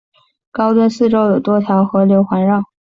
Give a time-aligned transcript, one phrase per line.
[0.51, 2.63] 高墩四周有多条河流环绕。